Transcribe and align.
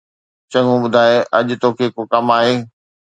چڱو، 0.51 0.73
ٻڌاءِ، 0.83 1.15
اڄ 1.37 1.47
توکي 1.61 1.87
ڪو 1.95 2.01
ڪم 2.11 2.25
آھي؟ 2.37 2.53